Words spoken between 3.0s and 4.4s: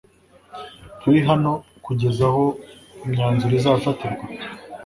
imyanzuro izafatirwa?